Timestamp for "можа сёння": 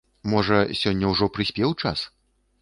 0.31-1.05